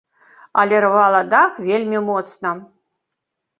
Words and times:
Але 0.61 0.79
рвала 0.85 1.21
дах 1.35 1.61
вельмі 1.69 2.03
моцна. 2.09 2.57